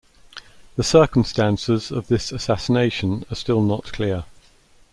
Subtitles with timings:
[0.77, 4.23] The circumstances of this assassination are still not clear.